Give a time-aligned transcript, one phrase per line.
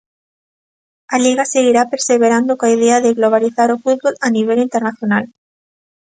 [1.15, 5.23] A Liga seguirá perseverando coa idea de globalizar o fútbol a nivel internacional.